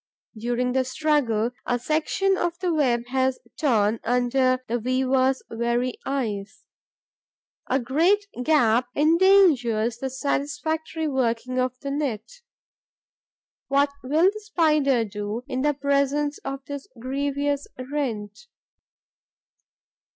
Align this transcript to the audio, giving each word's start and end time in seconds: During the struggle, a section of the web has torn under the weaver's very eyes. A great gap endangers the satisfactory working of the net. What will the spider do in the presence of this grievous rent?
During 0.35 0.71
the 0.71 0.83
struggle, 0.83 1.51
a 1.63 1.77
section 1.77 2.35
of 2.35 2.57
the 2.57 2.73
web 2.73 3.05
has 3.09 3.37
torn 3.55 3.99
under 4.03 4.63
the 4.67 4.79
weaver's 4.79 5.43
very 5.47 5.99
eyes. 6.07 6.63
A 7.69 7.79
great 7.79 8.25
gap 8.41 8.87
endangers 8.95 9.99
the 9.99 10.09
satisfactory 10.09 11.07
working 11.07 11.59
of 11.59 11.79
the 11.81 11.91
net. 11.91 12.27
What 13.67 13.91
will 14.01 14.31
the 14.33 14.39
spider 14.43 15.05
do 15.05 15.43
in 15.47 15.61
the 15.61 15.75
presence 15.75 16.39
of 16.39 16.65
this 16.65 16.87
grievous 16.99 17.67
rent? 17.77 18.47